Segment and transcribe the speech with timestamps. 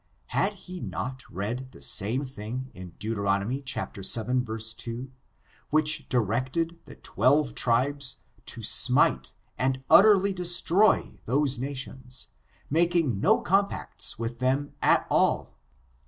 [0.33, 5.11] Had he not read the same thing in Dent, vii, 2,
[5.69, 8.17] which di rected the twelve tribes
[8.47, 12.29] to smite and utterly destroy those nations,
[12.67, 15.59] making no compacts with them at all?